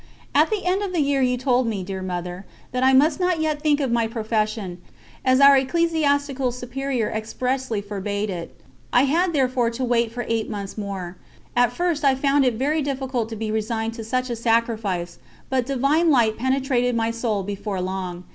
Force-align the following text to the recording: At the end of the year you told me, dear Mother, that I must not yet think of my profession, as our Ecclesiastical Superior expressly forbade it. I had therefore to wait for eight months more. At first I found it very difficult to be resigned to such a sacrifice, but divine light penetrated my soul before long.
At 0.33 0.49
the 0.49 0.65
end 0.65 0.81
of 0.81 0.93
the 0.93 0.99
year 1.01 1.21
you 1.21 1.37
told 1.37 1.67
me, 1.67 1.83
dear 1.83 2.01
Mother, 2.01 2.43
that 2.71 2.81
I 2.83 2.91
must 2.91 3.19
not 3.19 3.39
yet 3.39 3.61
think 3.61 3.79
of 3.79 3.91
my 3.91 4.07
profession, 4.07 4.81
as 5.23 5.39
our 5.39 5.55
Ecclesiastical 5.55 6.51
Superior 6.51 7.11
expressly 7.11 7.81
forbade 7.81 8.31
it. 8.31 8.59
I 8.91 9.03
had 9.03 9.31
therefore 9.31 9.69
to 9.69 9.85
wait 9.85 10.11
for 10.11 10.25
eight 10.27 10.49
months 10.49 10.75
more. 10.75 11.17
At 11.55 11.71
first 11.71 12.03
I 12.03 12.15
found 12.15 12.45
it 12.45 12.55
very 12.55 12.81
difficult 12.81 13.29
to 13.29 13.35
be 13.35 13.51
resigned 13.51 13.93
to 13.93 14.03
such 14.03 14.31
a 14.31 14.35
sacrifice, 14.35 15.19
but 15.51 15.67
divine 15.67 16.09
light 16.09 16.35
penetrated 16.35 16.95
my 16.95 17.11
soul 17.11 17.43
before 17.43 17.79
long. 17.79 18.23